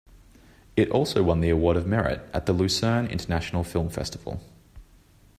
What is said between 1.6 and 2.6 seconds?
of Merit at the